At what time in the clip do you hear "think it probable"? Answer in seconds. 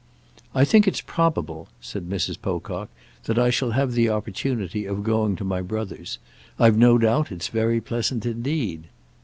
0.65-1.67